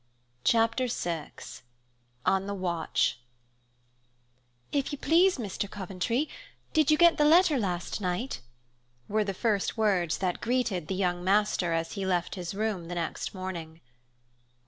[0.43, 1.31] Chapter VI
[2.25, 3.19] ON THE WATCH
[4.71, 5.69] "If you please, Mr.
[5.69, 6.27] Coventry,
[6.73, 8.41] did you get the letter last night?"
[9.07, 13.35] were the first words that greeted the "young master" as he left his room next
[13.35, 13.79] morning.